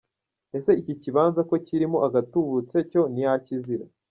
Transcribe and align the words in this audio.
Ese 0.57 0.71
iki 0.81 0.93
kibanza 1.01 1.39
cyo 1.41 1.45
ko 1.49 1.55
kirimo 1.67 1.97
agatubutse 2.07 2.77
cyo 2.89 3.01
ntiyakizira? 3.11 3.85